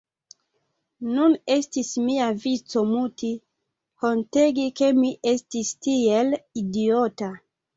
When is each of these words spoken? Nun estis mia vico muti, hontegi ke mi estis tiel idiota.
Nun 1.17 1.35
estis 1.55 1.91
mia 2.05 2.29
vico 2.45 2.83
muti, 2.93 3.29
hontegi 4.05 4.67
ke 4.81 4.91
mi 5.03 5.13
estis 5.35 5.71
tiel 5.89 6.35
idiota. 6.65 7.31